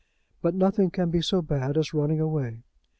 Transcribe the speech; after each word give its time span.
But 0.41 0.55
nothing 0.55 0.89
can 0.89 1.11
be 1.11 1.21
so 1.21 1.43
bad 1.43 1.77
as 1.77 1.93
running 1.93 2.19
away. 2.19 2.63